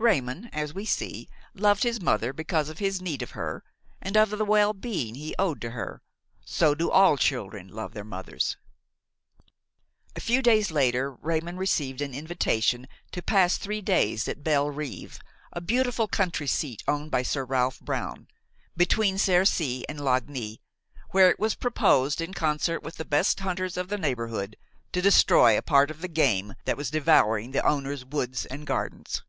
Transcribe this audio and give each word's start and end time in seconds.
Raymon, 0.00 0.48
as 0.52 0.72
we 0.72 0.84
see, 0.84 1.28
loved 1.54 1.82
his 1.82 2.00
mother 2.00 2.32
because 2.32 2.68
of 2.68 2.78
his 2.78 3.02
need 3.02 3.20
of 3.20 3.32
her 3.32 3.64
and 4.00 4.16
of 4.16 4.30
the 4.30 4.44
well 4.44 4.72
being 4.72 5.16
he 5.16 5.34
owed 5.40 5.60
to 5.62 5.70
her; 5.70 6.02
so 6.44 6.72
do 6.72 6.88
all 6.88 7.16
children 7.16 7.66
love 7.66 7.94
their 7.94 8.04
mothers. 8.04 8.56
A 10.14 10.20
few 10.20 10.40
days 10.40 10.70
later 10.70 11.10
Raymon 11.12 11.56
received 11.56 12.00
an 12.00 12.14
invitation 12.14 12.86
to 13.10 13.20
pass 13.20 13.58
three 13.58 13.80
days 13.82 14.28
at 14.28 14.44
Bellerive, 14.44 15.18
a 15.52 15.60
beautiful 15.60 16.06
country 16.06 16.46
seat 16.46 16.80
owned 16.86 17.10
by 17.10 17.22
Sir 17.24 17.44
Ralph 17.44 17.80
Brown, 17.80 18.28
between 18.76 19.16
Cercy 19.18 19.82
and 19.88 20.00
Lagny, 20.00 20.60
where 21.10 21.28
it 21.28 21.40
was 21.40 21.56
proposed, 21.56 22.20
in 22.20 22.32
concert 22.32 22.84
with 22.84 22.98
the 22.98 23.04
best 23.04 23.40
hunters 23.40 23.76
of 23.76 23.88
the 23.88 23.98
neighborhood, 23.98 24.56
to 24.92 25.02
destroy 25.02 25.58
a 25.58 25.62
part 25.62 25.90
of 25.90 26.02
the 26.02 26.08
game 26.08 26.54
that 26.66 26.76
was 26.76 26.88
devouring 26.88 27.50
the 27.50 27.66
owner's 27.66 28.04
woods 28.04 28.46
and 28.46 28.64
gardens. 28.64 29.22